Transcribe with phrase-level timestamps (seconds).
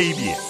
[0.00, 0.49] KBS